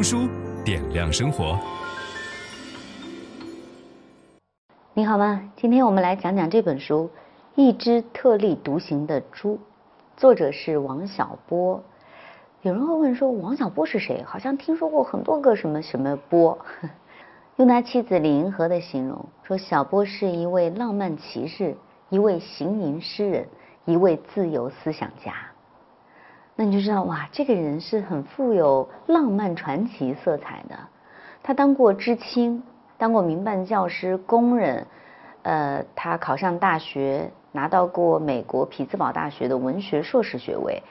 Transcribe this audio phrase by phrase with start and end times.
[0.00, 0.26] 读书
[0.64, 1.58] 点亮生活。
[4.94, 5.52] 你好吗？
[5.56, 7.10] 今天我们来讲讲这本书
[7.54, 9.56] 《一只特立独行的猪》，
[10.16, 11.84] 作者是王小波。
[12.62, 14.24] 有人会问说，王小波是谁？
[14.26, 16.58] 好像听说过很多个什么什么波。
[17.56, 21.76] 用他妻子李银河的形容说，小波是一位浪漫骑士，
[22.08, 23.46] 一位行吟诗人，
[23.84, 25.34] 一位自由思想家。
[26.60, 30.78] 那你就知道哇，这个人是很富有浪漫传奇色彩的。
[31.42, 32.62] 他当过知青，
[32.98, 34.86] 当过民办教师、工人，
[35.40, 40.82] 呃，他考上大学，拿到过美国匹兹堡大学的文学硕士学位，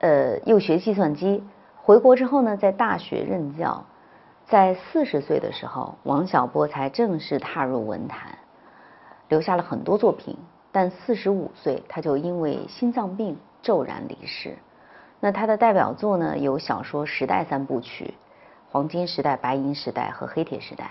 [0.00, 1.44] 呃，又学计算机。
[1.76, 3.86] 回国之后呢，在大学任教。
[4.48, 8.36] 在四十岁的时候，王小波才正式踏入文坛，
[9.28, 10.36] 留下了很多作品。
[10.72, 14.56] 但四十五岁，他就因为心脏病骤然离世。
[15.24, 18.04] 那他的代表作呢，有小说《时代三部曲》，
[18.70, 20.84] 《黄金时代》《白银时代》和《黑铁时代》。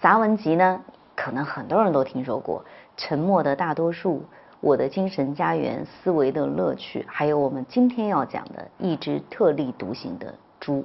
[0.00, 0.80] 杂文集呢，
[1.16, 2.60] 可能很多人都听说过，
[2.96, 4.18] 《沉默的大多数》、
[4.60, 10.84] 《我的精神家园》、《思维的乐趣》，还有我们今天要讲的一只特立独行的猪。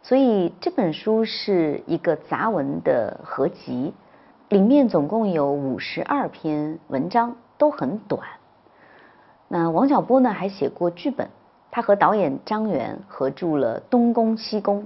[0.00, 3.92] 所以这本书是一个杂文的合集，
[4.50, 8.22] 里面总共有五十二篇文章，都很短。
[9.48, 11.28] 那王小波呢，还写过剧本。
[11.74, 14.80] 他和导演张元合著了《东宫西宫》，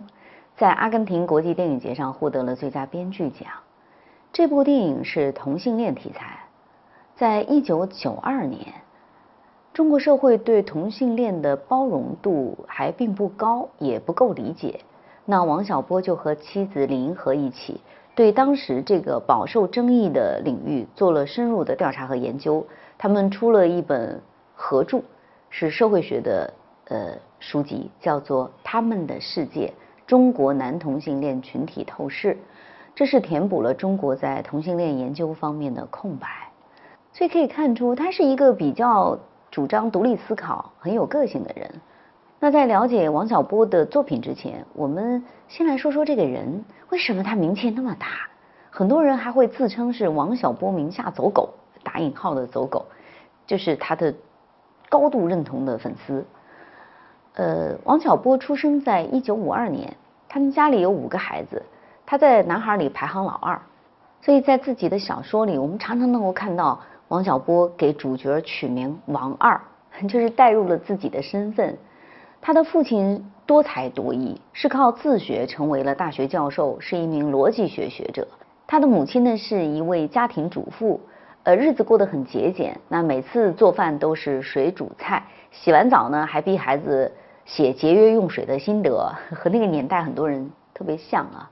[0.57, 3.47] 在阿根廷国际电影节上获得了最佳编剧奖。
[4.33, 6.39] 这部电影是同性恋题材。
[7.15, 8.73] 在一九九二年，
[9.75, 14.81] 中国社会对同性恋的包容度还并不高，也不够理解。
[15.27, 17.83] 那王小波就和妻子李银河一起，
[18.15, 22.67] 对当时这个饱受争议的领域做了深入的调查和研究。
[22.97, 24.19] 他们出了一本
[24.55, 25.03] 合著，
[25.51, 26.51] 是社会学的。
[26.89, 29.73] 呃，书籍叫做《他们的世界：
[30.07, 32.35] 中国男同性恋群体透视》，
[32.95, 36.29] 这是填补了中国在同性恋研究方面的空白。
[37.13, 39.19] 所以可以看出，他是一个比较
[39.51, 41.71] 主张独立思考、很有个性的人。
[42.41, 48.07] 那在了解王小波的作品之前，我们先来说说这个人，为什么他名气那么大？
[48.71, 51.51] 很多人还会自称是王小波名下走狗，
[51.83, 52.87] 打引号的走狗，
[53.47, 54.15] 就是他的
[54.89, 56.25] 高度认同的粉丝。
[57.39, 59.95] 呃，王小波出生在一九五二年，
[60.29, 61.63] 他们家里有五个孩子，
[62.05, 63.61] 他在男孩里排行老二，
[64.21, 69.61] 所以在自己的小说里，我们常常能够看到王小波给主角取名王二，
[70.09, 71.79] 就是带入了自己的身份。
[72.41, 78.27] 他的父亲多才多艺，是靠自学成为了大学教授，是一名逻辑学学者。
[78.67, 81.01] 他的母亲呢是一位家庭主妇，
[81.45, 85.23] 呃，日子过得很节俭，那每次做饭都是水煮菜，
[85.53, 87.13] 洗完澡呢还逼孩子。
[87.49, 91.51] 写节约用水的心得，和那个年代很多人特别像啊。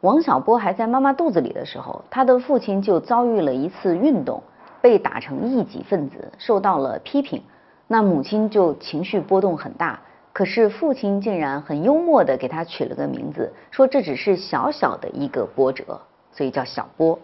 [0.00, 4.40] 王小波还在妈妈肚子里的时候，他的父亲就遭遇了一次运动，
[4.80, 7.42] 被打成异己分子，受到了批评。
[7.88, 9.98] 那母亲就情绪波动很大，
[10.32, 17.18] 可是父亲竟然很幽默地给他取了个名字，说这只是小小的一个波折，所以叫小波。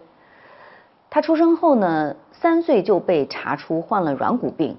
[1.09, 4.75] 他出生后呢，三岁就被查出患了软骨病，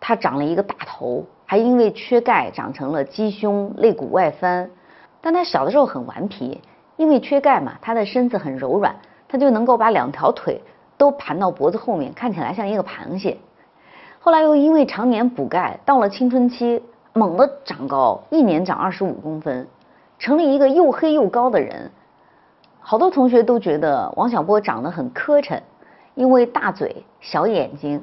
[0.00, 1.24] 他长了一个大头。
[1.48, 4.68] 还因为缺钙长成了鸡胸、肋骨外翻，
[5.20, 6.60] 但他小的时候很顽皮，
[6.96, 8.96] 因为缺钙嘛，他的身子很柔软，
[9.28, 10.60] 他就能够把两条腿
[10.98, 13.38] 都盘到脖子后面，看起来像一个螃蟹。
[14.18, 19.68] 后来又因为常年补钙，到了青春期猛地长高，一年长二十五公分，
[20.18, 21.92] 成了一个又黑又高的人。
[22.80, 25.60] 好多同学都觉得王小波长得很磕碜，
[26.16, 28.02] 因为大嘴、小眼睛。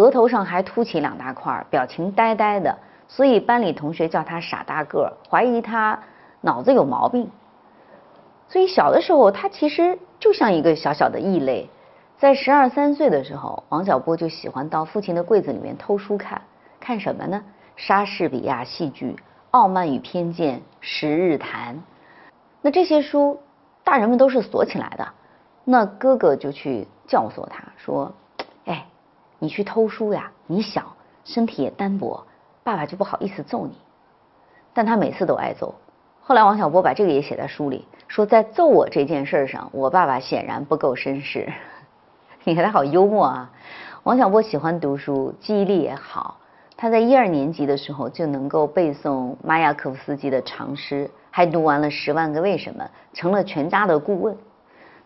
[0.00, 5.98] 额头上还凸起两大块，表情呆呆的，所以班里同学叫他傻大个，怀疑他
[6.40, 7.30] 脑子有毛病。
[8.48, 11.68] 所以小的时候，他其实就像一个小小的异类。
[12.16, 16.40] 在十二三岁的时候，王小波就喜欢到父亲的柜子里面偷书看，
[16.80, 17.42] 看什么呢？
[17.76, 19.12] 莎士比亚戏剧
[19.50, 21.74] 《傲慢与偏见》《十日谈》。
[22.62, 23.38] 那这些书，
[23.84, 25.06] 大人们都是锁起来的，
[25.64, 28.10] 那哥哥就去教唆他说。
[29.40, 30.30] 你去偷书呀？
[30.46, 30.94] 你小，
[31.24, 32.24] 身体也单薄，
[32.62, 33.72] 爸爸就不好意思揍你。
[34.72, 35.74] 但他每次都挨揍。
[36.20, 41.52] 后来王小波把这个也写在书里，说在揍我这件事上，我爸爸显然不够绅士。
[42.44, 43.50] 你看他好幽默啊！
[44.04, 46.36] 王小波喜欢读书，记忆力也好。
[46.76, 54.36] 他在一二年级的时候就能够背诵马雅可夫斯基的长诗，还读完了《十万个为什么》，成了全家的顾问。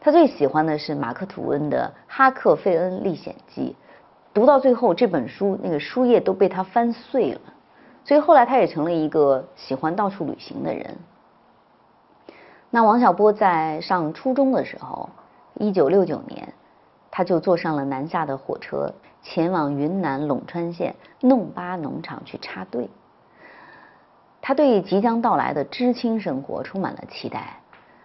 [0.00, 3.74] 他最喜欢的是马克吐温的《哈克费恩历险记》，
[4.34, 7.40] 读到最后这本书那个书页都被他翻碎了。
[8.04, 10.94] 所以后来他也成了一个喜欢到处旅行的人。
[12.68, 15.08] 那王小波在上初中的时候，
[15.54, 16.52] 一九六九年，
[17.10, 18.92] 他就坐上了南下的火车，
[19.22, 22.90] 前往云南陇川县弄巴农场去插队。
[24.42, 27.60] 他对即将到来的知青生活充满了期待，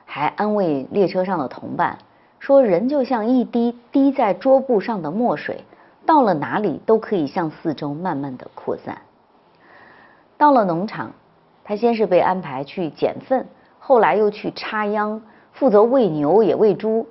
[0.05, 1.97] 还安慰列车上的同伴
[2.37, 5.65] 说：“人就像一滴滴在桌布上的墨水，
[6.09, 8.97] 到了哪里都可以向四周慢慢的扩散。”
[10.39, 11.11] 到了农场，
[11.63, 13.45] 他先是被安排去捡粪。
[13.77, 15.21] 后来又去插秧，
[15.51, 17.05] 负责喂牛也喂猪，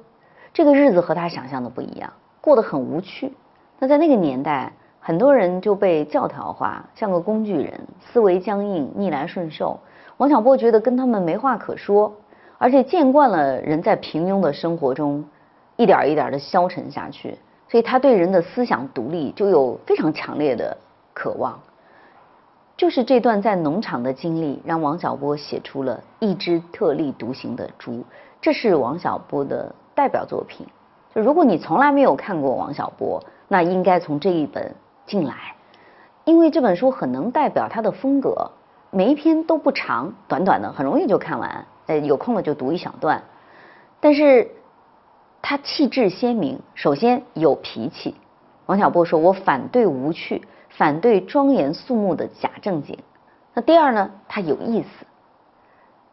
[0.52, 3.32] 这个日子和他想象的不一样，过得很无趣。
[3.78, 9.78] 那在那个年代，很多人就被教条化，像个工具人，思维僵硬，逆来顺受。
[10.16, 12.12] 王小波觉得跟他们没话可说，
[12.58, 15.24] 而且见惯了人在平庸的生活中
[15.76, 20.76] 一点一点的消沉下去，所以他对人的思想独立就有非常强烈的
[21.14, 21.58] 渴望。
[22.76, 28.04] 就是这段在农场的经历，让王小波写出了一只特立独行的猪。
[28.40, 30.66] 这是王小波的代表作品。
[31.12, 34.72] 就如果你从来没有看过王小波，那应该从这一本
[35.06, 35.34] 进来，
[36.24, 38.50] 因为这本书很能代表他的风格。
[38.90, 41.66] 每一篇都不长，短短的，很容易就看完。
[41.86, 43.20] 呃，有空了就读一小段。
[43.98, 44.48] 但是
[45.42, 48.14] 他气质鲜明，首先有脾气。
[48.66, 52.96] 王小波说：“我反对无趣。”反对庄严肃穆的假正经。
[53.52, 54.08] 那第二呢？
[54.28, 54.88] 他有意思。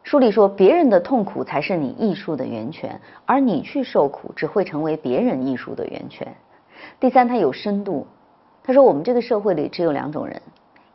[0.02, 6.34] 书里说，别人的痛苦才是你艺术的源泉，而你去受苦只会成为别人艺术的源泉。
[6.98, 8.08] 第三，他有深度。
[8.64, 10.42] 他说，我们这个社会里只有两种人：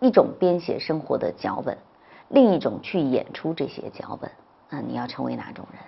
[0.02, 1.78] 一种编写生活的脚本，
[2.30, 4.30] 另一种去演出这些脚本。
[4.70, 5.82] 那你要成为哪种人？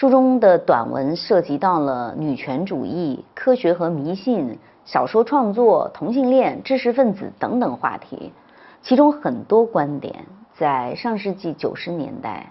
[0.00, 4.58] 书中的短文涉及到了女权主义、科学和迷信。
[4.86, 8.32] 小说创作、同性恋、知识分子等等话题，
[8.80, 10.24] 其中很多观点
[10.54, 12.50] 在上世纪九十年代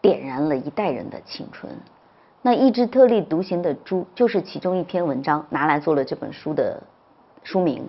[0.00, 1.70] 点燃了一代人的青春。
[2.40, 6.82] 那一只特立独行的猪就是其中一篇文章，拿来做了这本书的
[7.42, 7.86] 书名。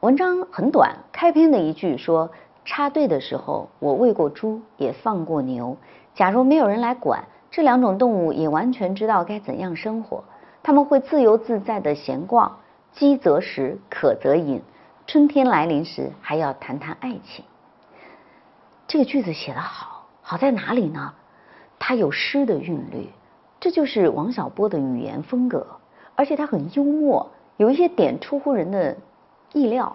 [0.00, 2.28] 文章很短，开篇的一句说
[2.66, 5.76] ：“插队的时候，我喂过猪，也放过牛。
[6.12, 10.24] 假如没有人来管，这两种动物也完全知道该怎样生活，
[10.62, 12.56] 他们会自由自在地闲逛。”
[12.92, 14.60] 饥则食，渴则饮，
[15.06, 17.44] 春天来临时还要谈谈爱情。
[18.88, 21.12] 这个句子写得好，好在哪里呢？
[21.78, 23.08] 它有诗的韵律，
[23.60, 25.64] 这就是王小波的语言风格，
[26.16, 28.96] 而且他很幽默，有一些点出乎人的
[29.52, 29.94] 意料。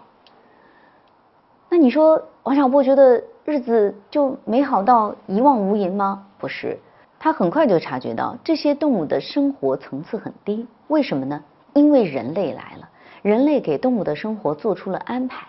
[1.67, 6.25] 那你说王小波觉得日子就美好到一望无垠吗？
[6.37, 6.79] 不是，
[7.25, 11.43] 他很快就察觉到这些动物的生活层次很低，为什么呢？
[11.73, 12.87] 因为人类来了，
[13.23, 15.47] 人类给动物的生活做出了安排。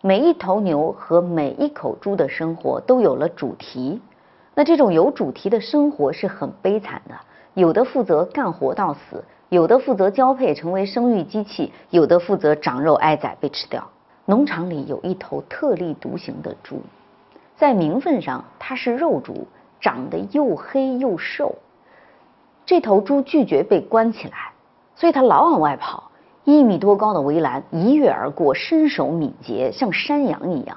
[0.00, 4.02] 每一头牛和每一口猪的生活都有了主题。
[4.56, 7.14] 那这种有主题的生活是很悲惨的，
[7.54, 13.88] 有的负责干活到死，有的负责交配成为生育机器，有的负责长肉挨宰被吃掉。
[14.24, 16.82] 农场里有一头特立独行的猪，
[17.54, 19.46] 在名分上它是肉猪，
[19.82, 21.54] 长得又黑又瘦。
[22.64, 24.52] 这头猪拒绝被关起来。
[24.94, 26.10] 所以它老往外跑，
[26.44, 30.76] 一米多高的围栏一跃而过，身手敏捷，像山羊一样。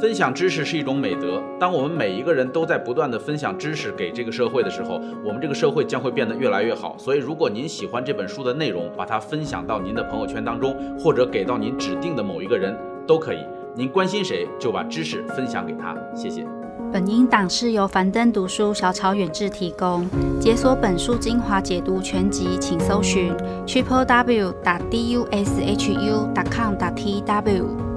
[0.00, 1.42] 分享知识是一种美德。
[1.58, 4.94] 当我们每一个人都在不断地分享知识给这个社会的时候，
[5.26, 6.96] 我们这个社会将会变得越来越好。
[6.96, 12.74] 所以，如果您喜欢这本书的内容，把它分享到您的朋友圈当中，或者给到您指定的某一个人
[13.06, 13.44] 都可以。
[13.74, 15.94] 您关心谁，就把知识分享给他。
[16.14, 16.59] 谢谢。
[16.92, 20.06] 本音档是由樊登读书小草远志提供。
[20.40, 23.32] 解锁本书精华解读全集，请搜寻
[23.66, 27.89] triple w 打 d u s h u 打 com 打 t w。